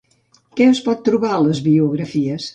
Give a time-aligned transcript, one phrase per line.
[0.61, 2.49] Què es pot trobar a les biografies?